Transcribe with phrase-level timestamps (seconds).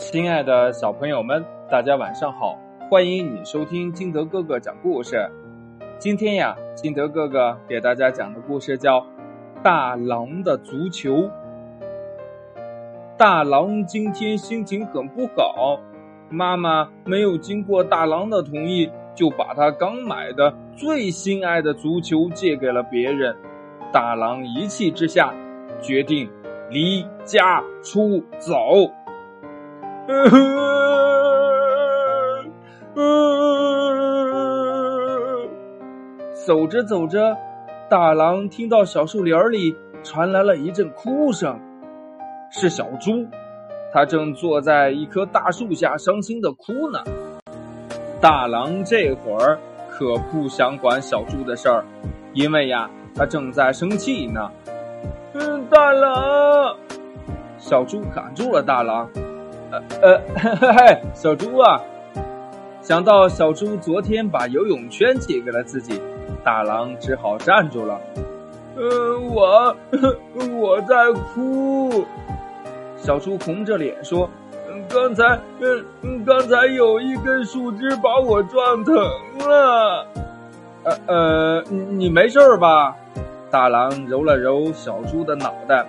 [0.00, 2.58] 亲爱的小朋友们，大家晚上好！
[2.88, 5.30] 欢迎你收听金德哥哥讲故事。
[5.98, 9.00] 今天呀，金德哥哥给大家讲的故事叫
[9.62, 11.16] 《大狼的足球》。
[13.18, 15.78] 大狼今天心情很不好，
[16.30, 23.36] 妈妈没有经过大狼的同意，就把他刚买的最心爱的足球借给了别人。
[23.92, 25.32] 大狼一气之下，
[25.80, 26.28] 决定
[26.70, 28.90] 离家出走。
[30.10, 30.26] 嗯
[32.96, 33.50] 嗯
[36.46, 37.36] 走着走着，
[37.88, 41.56] 大狼听到小树林里传来了一阵哭声，
[42.50, 43.24] 是小猪，
[43.92, 46.98] 它正坐在一棵大树下伤心的哭呢。
[48.20, 49.56] 大狼这会儿
[49.88, 51.84] 可不想管小猪的事儿，
[52.34, 54.50] 因为呀，他正在生气呢。
[55.34, 56.76] 嗯，大狼，
[57.58, 59.08] 小猪赶住了大狼。
[59.70, 61.80] 呃呃，嘿嘿，小猪啊！
[62.82, 66.00] 想到小猪昨天把游泳圈借给了自己，
[66.42, 68.00] 大狼只好站住了。
[68.76, 69.76] 嗯，我
[70.58, 72.04] 我在哭。
[72.96, 74.28] 小猪红着脸说
[74.88, 75.38] ：“刚才，
[76.02, 78.94] 嗯，刚才有一根树枝把我撞疼
[79.46, 80.06] 了。”
[80.82, 82.96] 呃呃，你没事吧？
[83.50, 85.86] 大狼揉了揉小猪的脑袋。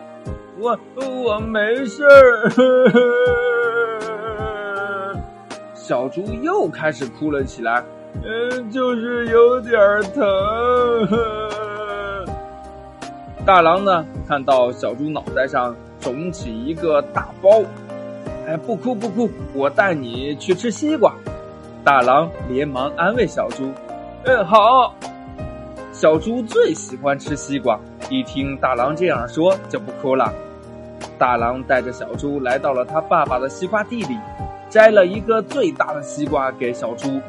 [0.60, 0.78] 我
[1.24, 2.50] 我没事儿。
[5.92, 7.84] 小猪又开始哭了起来，
[8.24, 9.78] 嗯，就是有点
[10.14, 10.26] 疼。
[13.46, 17.62] 大狼呢，看到小猪脑袋上肿起一个大包，
[18.48, 21.14] 哎，不哭不哭，我带你去吃西瓜。
[21.84, 23.70] 大狼连忙安慰小猪，
[24.24, 24.96] 嗯，好。
[25.92, 27.78] 小猪最喜欢吃西瓜，
[28.10, 30.34] 一听大狼这样说，就不哭了。
[31.18, 34.18] 大狼带着小猪来到了他爸爸的西瓜地里。
[34.72, 37.20] 摘了一个最大的西瓜给小猪。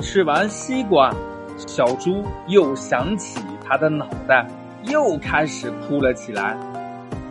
[0.00, 1.14] 吃完西瓜，
[1.56, 4.44] 小猪又想起他的脑袋，
[4.82, 6.58] 又开始哭了起来。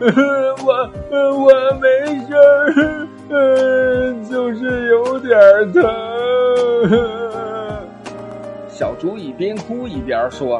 [0.00, 1.88] 我我没
[2.26, 2.34] 事
[3.28, 5.38] 儿，就是有点
[5.74, 5.84] 疼。
[8.66, 10.56] 小猪一边哭一边说：“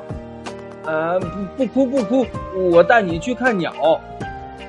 [0.85, 1.19] 啊，
[1.57, 2.27] 不不哭不哭，
[2.71, 3.99] 我带你去看鸟。”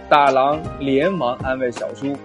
[0.07, 2.15] 大狼连忙安慰小猪。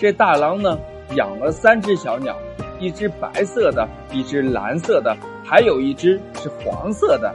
[0.00, 0.78] 这大狼呢，
[1.14, 2.34] 养了三只小鸟，
[2.78, 7.30] 一只白色的，一只蓝色的，还有一只是黄色的。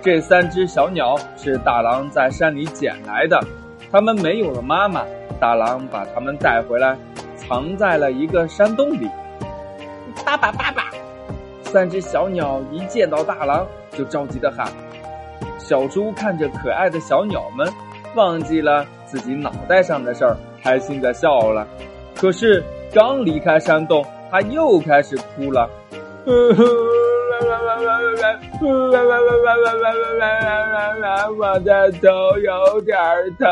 [0.00, 3.36] 这三只小鸟是大狼在山里捡来的，
[3.90, 5.04] 它们没有了妈妈，
[5.40, 6.96] 大狼把它们带回来，
[7.36, 9.10] 藏在了一个山洞里。
[10.24, 10.84] 爸爸，爸爸！
[11.64, 14.68] 三只小鸟一见到大狼就着急的喊。
[15.58, 17.68] 小猪看着可爱的小鸟们，
[18.14, 20.36] 忘记了自己脑袋上的事儿。
[20.62, 21.66] 开心的笑了，
[22.14, 22.62] 可是
[22.94, 25.68] 刚离开山洞，他又开始哭了。
[31.38, 32.08] 我的头
[32.38, 32.96] 有点
[33.38, 33.48] 疼。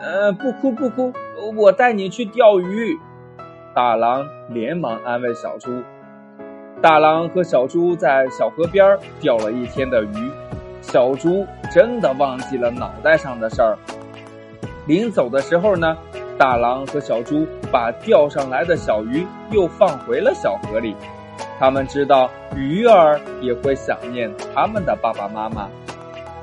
[0.00, 1.12] 呃，不哭不哭，
[1.56, 2.98] 我带你去钓鱼。
[3.74, 5.82] 大狼连忙安慰小猪。
[6.80, 10.30] 大狼和小猪在小河边钓了一天的鱼。
[10.86, 13.76] 小猪真的忘记了脑袋上的事儿。
[14.86, 15.96] 临走的时候呢，
[16.38, 20.94] 大狼和小猪把钓上来的小鱼又放回了小河里。
[21.58, 25.68] 他们知道鱼儿也会想念他们的爸爸妈妈。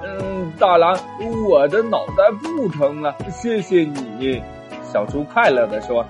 [0.03, 0.97] 嗯，大狼，
[1.47, 4.41] 我的脑袋不疼了，谢谢你。
[4.84, 6.01] 小猪快乐地说：“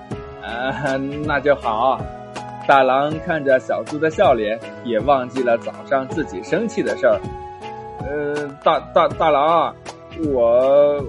[0.42, 2.00] 啊，那就好。”
[2.66, 7.20] 大狼看着小猪的笑脸，也忘记了早上自己生气的事儿。
[8.12, 9.74] 呃，大大大狼，
[10.34, 11.02] 我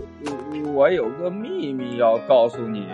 [0.73, 2.87] 我有个秘密要告诉你。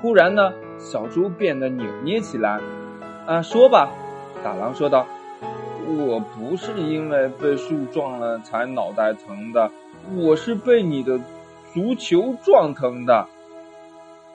[0.00, 2.58] 忽然呢，小猪变得扭捏起来。
[3.26, 3.90] 啊，说吧，
[4.42, 5.06] 大郎说道。
[5.86, 9.70] 我不是因为被树撞了才脑袋疼的，
[10.16, 11.20] 我是被你的
[11.74, 13.26] 足球撞疼的。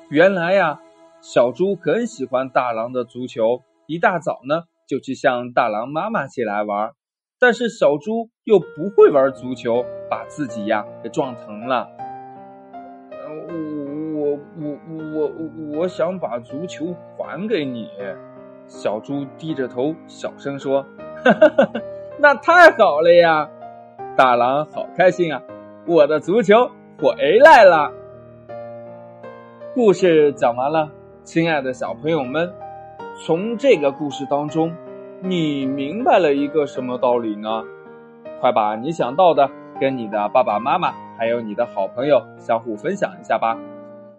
[0.10, 0.80] 原来呀，
[1.19, 6.92] 小猪很喜欢大郎的足球，一大早呢就去向大郎妈妈借来玩。
[7.44, 11.86] 但是小猪又不会玩足球，把自己呀给撞疼了。
[14.16, 14.80] 我我
[15.12, 17.90] 我我我想把足球还给你。
[18.66, 20.86] 小猪低着头小声说
[21.25, 21.72] ：“哈哈哈
[22.18, 23.50] 那太好了呀！”
[24.16, 25.42] 大狼好开心啊，
[25.86, 27.92] 我的足球回来了。
[29.75, 30.89] 故事讲完了，
[31.25, 32.54] 亲爱的小朋友们，
[33.25, 34.74] 从这个故事当中。
[35.25, 37.64] 你明白了一个什么道理呢？
[38.42, 39.50] 快把你想到的
[39.80, 43.58] 跟你的爸爸妈妈还有你的好朋友相互分享一下吧。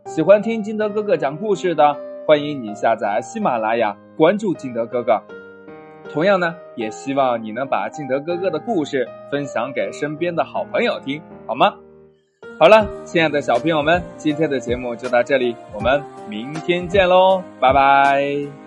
[0.07, 1.95] 喜欢听金德哥哥讲故事的，
[2.27, 5.21] 欢迎你下载喜马拉雅，关注金德哥哥。
[6.11, 11.75] 同样呢，也希望你能把金德哥哥的故事分享给身边的好朋友听，好吗？
[12.59, 18.64] 好了，亲爱的小朋友们，今天的节目就到这里，我们明天见喽，拜拜。